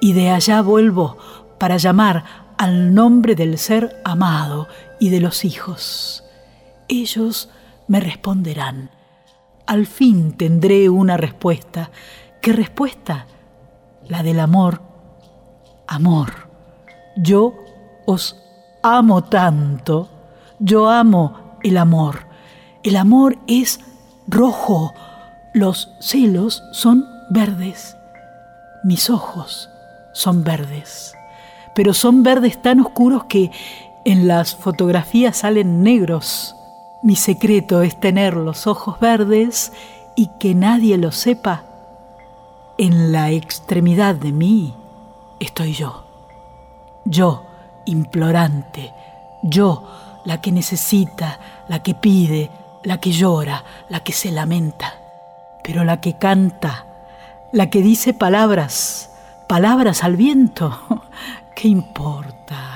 [0.00, 1.16] y de allá vuelvo
[1.58, 2.24] para llamar
[2.58, 4.68] al nombre del ser amado
[5.00, 6.24] y de los hijos.
[6.88, 7.48] Ellos
[7.88, 8.90] me responderán.
[9.66, 11.90] Al fin tendré una respuesta.
[12.42, 13.26] ¿Qué respuesta?
[14.08, 14.82] La del amor.
[15.86, 16.48] Amor.
[17.16, 17.54] Yo
[18.06, 18.36] os
[18.82, 20.10] amo tanto.
[20.58, 22.26] Yo amo el amor.
[22.82, 23.80] El amor es
[24.26, 24.92] rojo.
[25.54, 27.96] Los celos son verdes.
[28.82, 29.70] Mis ojos
[30.12, 31.14] son verdes.
[31.74, 33.50] Pero son verdes tan oscuros que
[34.04, 36.54] en las fotografías salen negros.
[37.04, 39.74] Mi secreto es tener los ojos verdes
[40.16, 41.64] y que nadie lo sepa.
[42.78, 44.72] En la extremidad de mí
[45.38, 46.06] estoy yo.
[47.04, 47.44] Yo,
[47.84, 48.94] implorante.
[49.42, 49.86] Yo,
[50.24, 52.50] la que necesita, la que pide,
[52.84, 54.94] la que llora, la que se lamenta.
[55.62, 56.86] Pero la que canta,
[57.52, 59.10] la que dice palabras,
[59.46, 60.80] palabras al viento.
[61.54, 62.73] ¿Qué importa?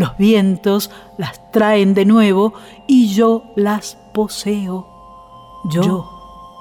[0.00, 2.54] Los vientos las traen de nuevo
[2.86, 4.86] y yo las poseo.
[5.64, 6.08] Yo,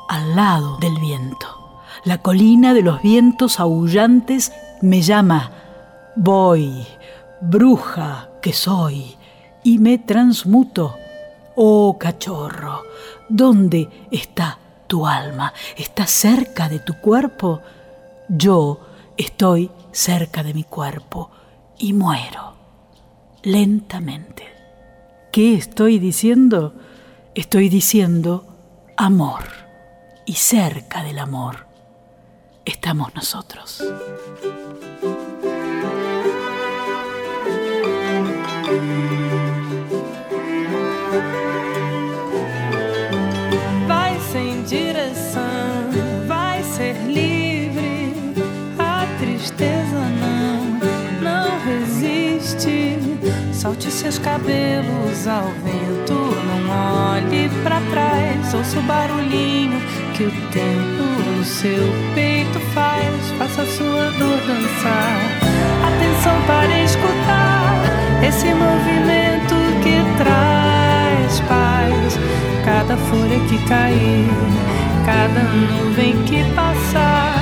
[0.10, 1.48] al lado del viento.
[2.04, 5.54] La colina de los vientos aullantes me llama.
[6.18, 6.86] Voy,
[7.40, 9.16] bruja que soy,
[9.64, 10.98] y me transmuto.
[11.56, 12.82] Oh cachorro,
[13.30, 15.54] ¿dónde está tu alma?
[15.78, 17.62] ¿Está cerca de tu cuerpo?
[18.28, 18.82] Yo
[19.16, 21.32] estoy cerca de mi cuerpo
[21.78, 22.59] y muero
[23.44, 24.44] lentamente.
[25.32, 26.74] ¿Qué estoy diciendo?
[27.36, 28.46] Estoy diciendo
[28.98, 29.44] amor
[30.26, 31.68] y cerca del amor
[32.66, 33.84] estamos nosotros.
[43.88, 44.18] Vai
[44.68, 45.48] direção,
[46.28, 48.14] vai ser livre.
[48.78, 49.79] A tristeza
[53.60, 58.54] Solte seus cabelos ao vento, não olhe para trás.
[58.54, 59.82] Ouça o barulhinho
[60.16, 61.04] que o tempo
[61.36, 63.32] no seu peito faz.
[63.38, 65.20] Faça sua dor dançar.
[65.86, 67.84] Atenção para escutar
[68.26, 72.18] esse movimento que traz paz.
[72.64, 74.30] Cada folha que cair,
[75.06, 77.36] cada nuvem que passar,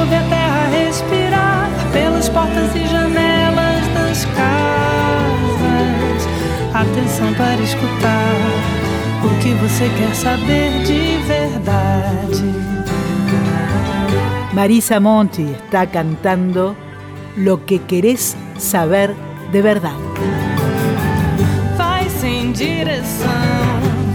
[0.00, 4.61] ouve a terra respirar pelas portas e janelas das casas.
[6.74, 8.34] Atenção para escutar
[9.22, 12.42] o que você quer saber de verdade.
[14.54, 16.74] Marisa Monti está cantando
[17.36, 19.14] Lo que querés saber
[19.50, 19.96] de verdad.
[21.76, 23.28] Vai sem direção,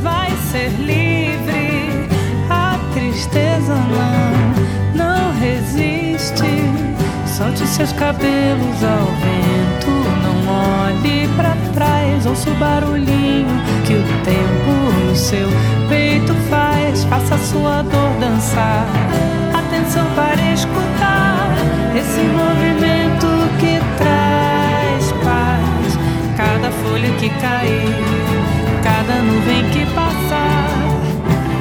[0.02, 2.08] vai ser livre.
[2.50, 3.76] A tristeza
[4.96, 6.42] não, não resiste.
[7.28, 9.92] Solte seus cabelos ao vento,
[10.24, 10.48] não
[10.86, 12.26] olhe para trás.
[12.26, 13.48] Ouça o barulhinho
[13.86, 14.72] que o tempo
[15.08, 15.48] no seu
[15.88, 17.04] peito faz.
[17.06, 18.86] Faça sua dor dançar.
[19.54, 21.56] Atenção para escutar
[21.96, 23.28] esse movimento
[23.60, 25.98] que traz paz.
[26.36, 27.96] Cada folha que cair,
[28.84, 30.68] cada nuvem que passar,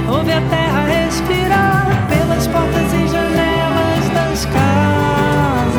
[0.09, 5.77] ouve a terra respirar pelas portas e janelas das casas.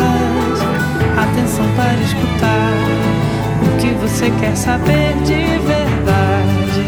[1.17, 3.26] Atenção para escutar
[3.77, 6.83] o que você quer saber de verdade.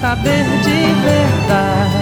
[0.00, 2.01] Saber de verdade.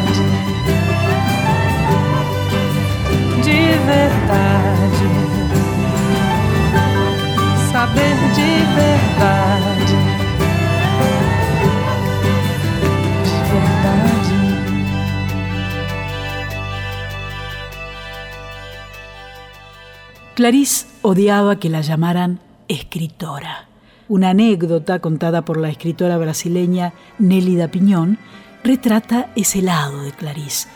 [20.41, 23.69] Clarice odiaba que la llamaran escritora.
[24.09, 28.17] Una anécdota contada por la escritora brasileña Nélida Piñón
[28.65, 30.67] retrata ese lado de Clarice.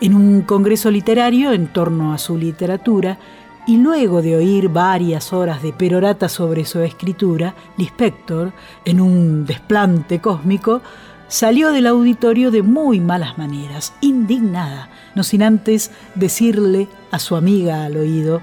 [0.00, 3.18] En un congreso literario en torno a su literatura,
[3.66, 8.54] y luego de oír varias horas de perorata sobre su escritura, Lispector,
[8.86, 10.80] en un desplante cósmico,
[11.28, 17.84] salió del auditorio de muy malas maneras, indignada, no sin antes decirle a su amiga
[17.84, 18.40] al oído,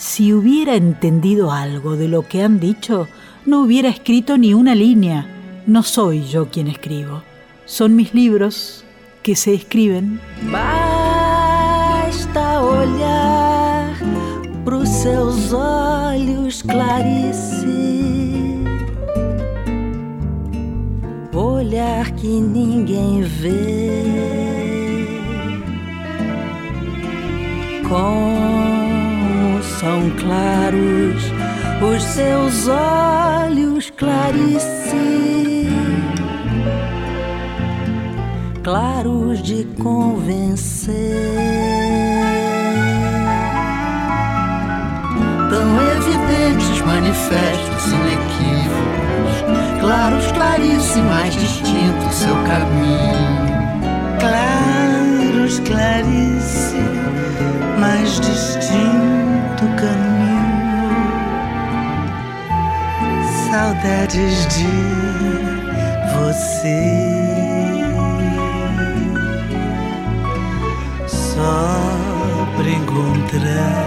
[0.00, 3.06] si hubiera entendido algo de lo que han dicho,
[3.44, 5.26] no hubiera escrito ni una línea.
[5.66, 7.22] No soy yo quien escribo.
[7.66, 8.82] Son mis libros
[9.22, 10.18] que se escriben.
[10.50, 11.42] Basta
[12.62, 13.94] olhar
[14.64, 17.66] pros seus olhos, Clarice.
[21.34, 24.00] Olhar que ninguém vê.
[29.80, 31.24] São claros
[31.80, 35.66] os seus olhos, Clarice,
[38.62, 40.94] claros de convencer,
[45.48, 53.48] tão evidentes, manifestos, inequívocos, claros, Clarice, mais distinto seu caminho.
[54.20, 56.76] Claros, Clarice,
[57.78, 59.09] mais distinto
[64.10, 64.66] Saudades de
[66.18, 66.82] você.
[71.06, 73.86] Só pra encontrar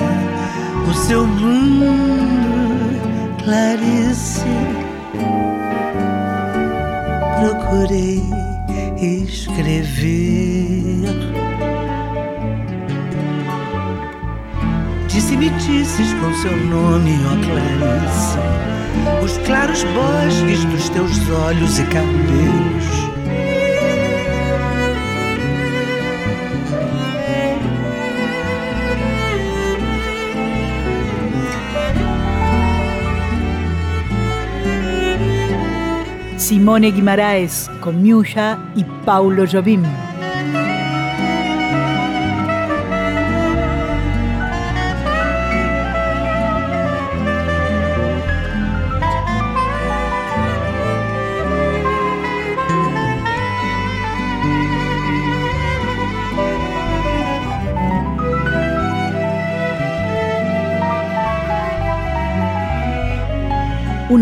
[0.89, 3.01] o seu mundo,
[3.43, 4.45] Clarice.
[7.41, 8.23] Procurei
[9.01, 9.83] escrever.
[15.09, 18.37] Disse bitices com seu nome, ó Clarice.
[19.23, 23.03] Os claros bosques dos teus olhos e cabelos.
[36.37, 39.83] Simone Guimaraes con Miuya y Paulo Jobim.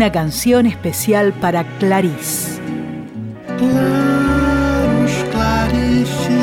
[0.02, 2.60] Una canción especial para Clarice.
[3.56, 6.42] Claros, Clarice,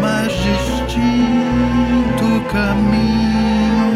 [0.00, 3.92] mais distinto caminho.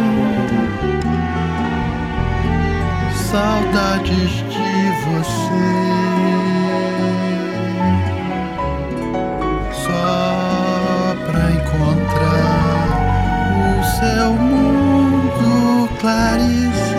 [3.33, 4.75] Saudades de
[5.11, 5.75] você.
[9.73, 12.95] Só pra encontrar
[13.59, 16.94] o seu mundo, Clarice.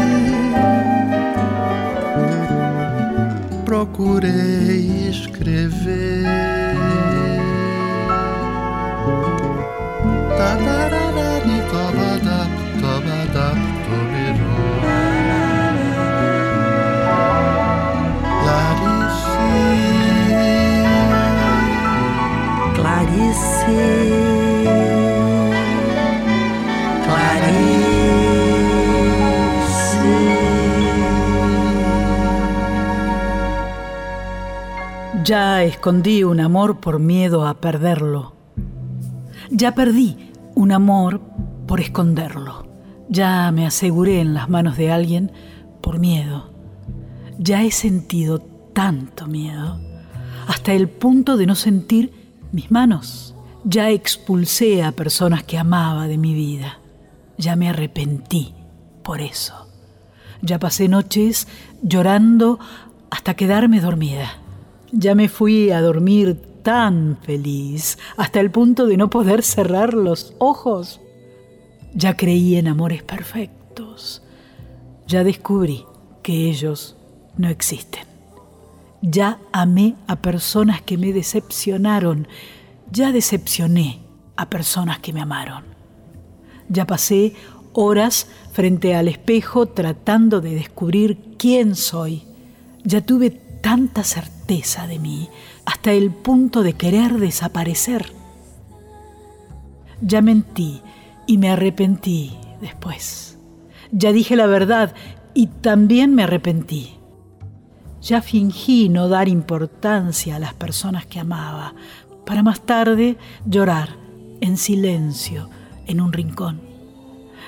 [3.76, 6.24] procurei escrever.
[10.38, 13.58] Tadarari, tabadap, tabadap.
[18.44, 19.36] Clarice.
[22.76, 24.15] Clarice.
[35.26, 38.36] Ya escondí un amor por miedo a perderlo.
[39.50, 41.20] Ya perdí un amor
[41.66, 42.68] por esconderlo.
[43.10, 45.32] Ya me aseguré en las manos de alguien
[45.82, 46.52] por miedo.
[47.40, 48.38] Ya he sentido
[48.74, 49.80] tanto miedo,
[50.48, 53.34] hasta el punto de no sentir mis manos.
[53.64, 56.82] Ya expulsé a personas que amaba de mi vida.
[57.40, 58.54] Ya me arrepentí
[59.02, 59.72] por eso.
[60.44, 61.48] Ya pasé noches
[61.82, 62.60] llorando
[63.10, 64.45] hasta quedarme dormida.
[64.98, 70.34] Ya me fui a dormir tan feliz, hasta el punto de no poder cerrar los
[70.40, 71.02] ojos.
[71.94, 74.24] Ya creí en amores perfectos.
[75.06, 75.84] Ya descubrí
[76.24, 76.96] que ellos
[77.36, 78.06] no existen.
[79.02, 82.30] Ya amé a personas que me decepcionaron.
[82.90, 84.00] Ya decepcioné
[84.38, 85.66] a personas que me amaron.
[86.70, 87.34] Ya pasé
[87.74, 92.24] horas frente al espejo tratando de descubrir quién soy.
[92.86, 93.32] Ya tuve
[93.62, 95.30] tanta certeza de mí,
[95.66, 98.14] hasta el punto de querer desaparecer.
[100.02, 100.82] Ya mentí
[101.26, 103.40] y me arrepentí después.
[103.92, 104.94] Ya dije la verdad
[105.34, 106.96] y también me arrepentí.
[108.02, 111.74] Ya fingí no dar importancia a las personas que amaba,
[112.26, 113.90] para más tarde llorar
[114.42, 115.50] en silencio
[115.88, 116.62] en un rincón.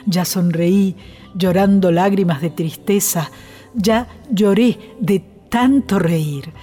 [0.07, 0.95] Ya sonreí
[1.35, 3.29] llorando lágrimas de tristeza,
[3.75, 5.19] ya lloré de
[5.49, 6.53] tanto reír.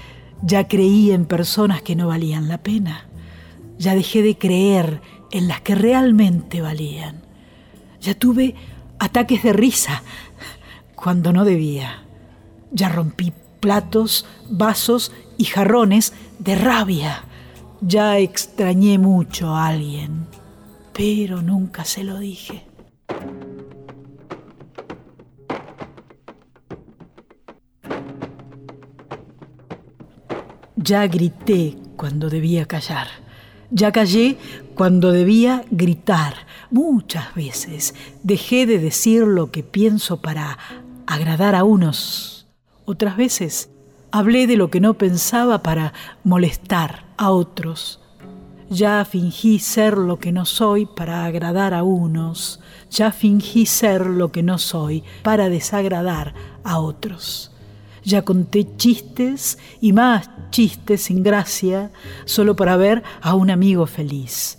[0.47, 3.07] Ya creí en personas que no valían la pena.
[3.79, 7.23] Ya dejé de creer en las que realmente valían.
[8.03, 8.55] Ya tuve
[8.99, 10.03] ataques de risa
[10.95, 12.03] cuando no debía.
[12.73, 17.25] Ya rompí platos, vasos y jarrones de rabia.
[17.81, 20.27] Ya extrañé mucho a alguien,
[20.93, 22.67] pero nunca se lo dije.
[30.87, 33.07] Ya grité cuando debía callar.
[33.71, 34.37] Ya callé
[34.75, 36.35] cuando debía gritar.
[36.71, 40.59] Muchas veces dejé de decir lo que pienso para
[41.07, 42.49] agradar a unos.
[42.85, 43.71] Otras veces
[44.11, 48.03] hablé de lo que no pensaba para molestar a otros.
[48.69, 52.61] Ya fingí ser lo que no soy para agradar a unos.
[52.91, 57.54] Ya fingí ser lo que no soy para desagradar a otros.
[58.05, 61.91] Ya conté chistes y más chistes sin gracia
[62.27, 64.59] solo para ver a un amigo feliz.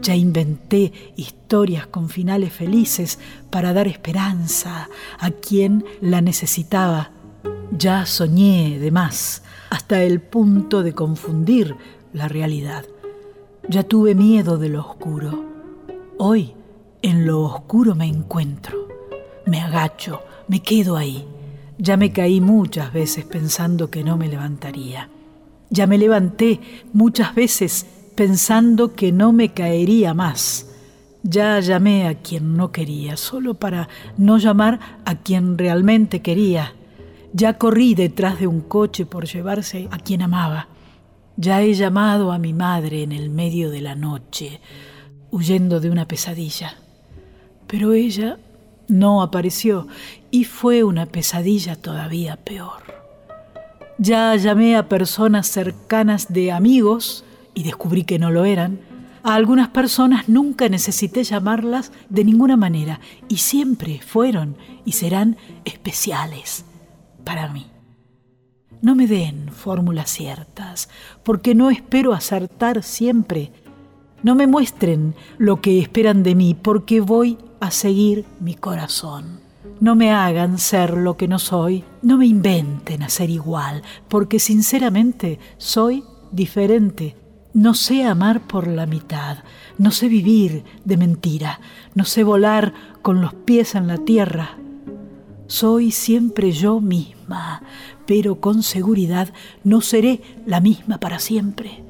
[0.00, 3.18] Ya inventé historias con finales felices
[3.50, 7.12] para dar esperanza a quien la necesitaba.
[7.70, 11.76] Ya soñé de más hasta el punto de confundir
[12.12, 12.84] la realidad.
[13.68, 15.44] Ya tuve miedo de lo oscuro.
[16.18, 16.54] Hoy
[17.00, 18.88] en lo oscuro me encuentro.
[19.46, 21.26] Me agacho, me quedo ahí.
[21.78, 25.08] Ya me caí muchas veces pensando que no me levantaría.
[25.70, 26.60] Ya me levanté
[26.92, 30.68] muchas veces pensando que no me caería más.
[31.22, 36.74] Ya llamé a quien no quería, solo para no llamar a quien realmente quería.
[37.32, 40.68] Ya corrí detrás de un coche por llevarse a quien amaba.
[41.36, 44.60] Ya he llamado a mi madre en el medio de la noche,
[45.30, 46.76] huyendo de una pesadilla.
[47.66, 48.38] Pero ella
[48.88, 49.86] no apareció
[50.30, 52.82] y fue una pesadilla todavía peor.
[53.98, 57.24] Ya llamé a personas cercanas de amigos
[57.54, 58.80] y descubrí que no lo eran.
[59.22, 66.64] A algunas personas nunca necesité llamarlas de ninguna manera y siempre fueron y serán especiales
[67.24, 67.66] para mí.
[68.80, 70.88] No me den fórmulas ciertas,
[71.22, 73.52] porque no espero acertar siempre.
[74.24, 79.38] No me muestren lo que esperan de mí, porque voy a seguir mi corazón.
[79.78, 84.40] No me hagan ser lo que no soy, no me inventen a ser igual, porque
[84.40, 86.02] sinceramente soy
[86.32, 87.14] diferente.
[87.54, 89.44] No sé amar por la mitad,
[89.78, 91.60] no sé vivir de mentira,
[91.94, 94.58] no sé volar con los pies en la tierra.
[95.46, 97.62] Soy siempre yo misma,
[98.06, 99.32] pero con seguridad
[99.62, 101.84] no seré la misma para siempre.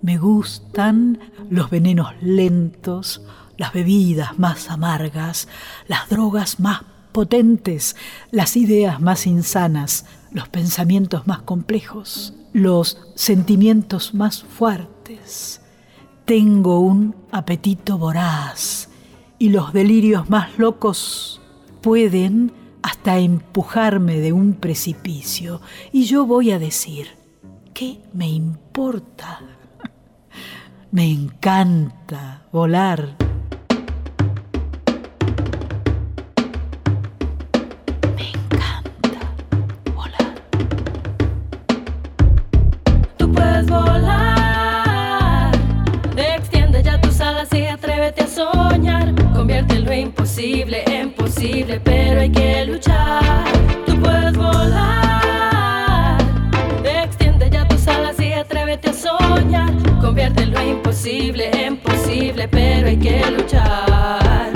[0.00, 1.18] Me gustan
[1.50, 3.20] los venenos lentos,
[3.60, 5.46] las bebidas más amargas,
[5.86, 6.80] las drogas más
[7.12, 7.94] potentes,
[8.30, 15.60] las ideas más insanas, los pensamientos más complejos, los sentimientos más fuertes.
[16.24, 18.88] Tengo un apetito voraz
[19.38, 21.42] y los delirios más locos
[21.82, 25.60] pueden hasta empujarme de un precipicio.
[25.92, 27.08] Y yo voy a decir,
[27.74, 29.42] ¿qué me importa?
[30.92, 33.29] me encanta volar.
[51.40, 53.44] En posible, pero hay que luchar.
[53.86, 56.18] Tú puedes volar.
[56.84, 59.72] Extiende ya tus alas y atrévete a soñar.
[60.00, 64.52] Convierte lo imposible en posible, pero hay que luchar.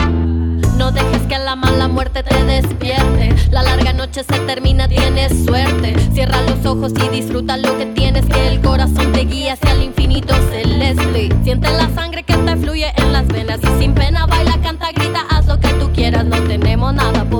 [0.76, 3.34] No dejes que la mala muerte te despierte.
[3.50, 5.94] La larga noche se termina, tienes suerte.
[6.12, 8.26] Cierra los ojos y disfruta lo que tienes.
[8.26, 11.30] Que el corazón te guíe hacia el infinito celeste.
[11.44, 13.60] Siente la sangre que te fluye en las venas.
[13.62, 13.94] Y sin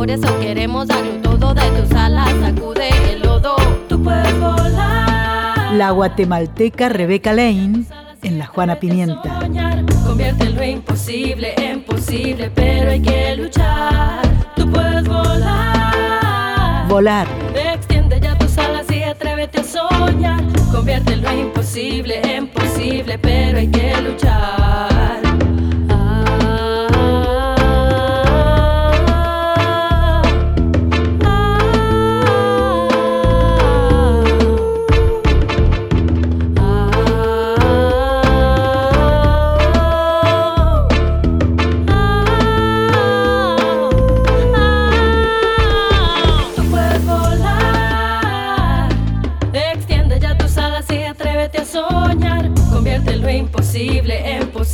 [0.05, 2.29] por eso queremos darlo todo de tus alas.
[2.39, 3.57] Sacude el lodo.
[3.89, 5.73] Tú puedes volar.
[5.73, 7.87] La guatemalteca Rebeca Lane
[8.23, 9.41] en la Juana Pimienta.
[10.07, 14.21] Convierte lo imposible en posible, pero hay que luchar.
[14.55, 16.87] Tú puedes volar.
[16.87, 17.27] Volar.
[17.55, 20.45] Extiende ya tus alas y atrévete a soñar.
[20.71, 24.94] Convierte lo imposible en posible, pero hay que luchar.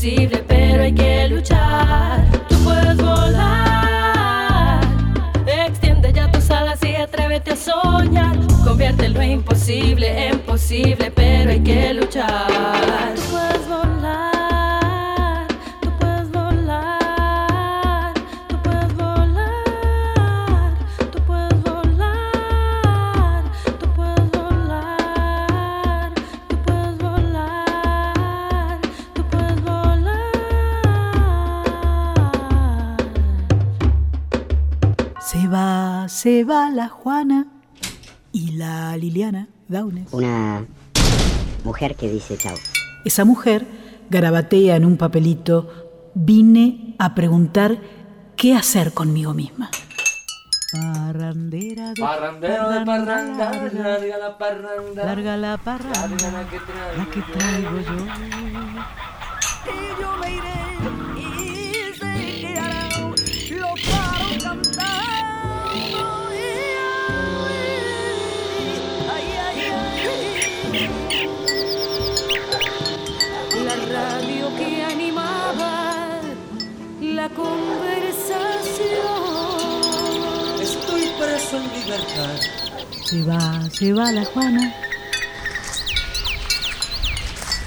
[0.01, 2.25] Imposible pero hay que luchar.
[2.49, 4.81] Tú puedes volar.
[5.47, 8.37] Extiende ya tus alas y atrévete a soñar.
[8.65, 13.20] Convierte lo imposible en posible, pero hay que luchar.
[36.51, 37.47] Va la Juana
[38.33, 40.13] y la Liliana Daunes.
[40.13, 40.67] Una
[41.65, 42.57] mujer que dice chao.
[43.05, 43.67] Esa mujer
[44.11, 47.79] garabatea en un papelito, vine a preguntar
[48.37, 49.71] qué hacer conmigo misma.
[50.73, 55.05] Parrandera de Parrandero de parranda, larga la parranda.
[55.05, 57.97] Larga la parranda, larga la que traigo, la que traigo yo.
[59.67, 60.70] Y yo me iré
[77.21, 78.63] la conversación.
[80.63, 82.37] Estoy preso en libertad.
[83.05, 84.75] Se va, se va la Juana.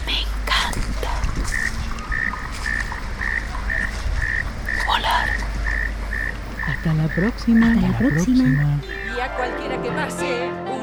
[0.08, 1.12] Me encanta.
[4.88, 5.30] Volar.
[6.68, 7.74] Hasta la próxima.
[7.74, 8.82] Hasta la próxima.
[9.16, 10.83] Y a cualquiera que pase.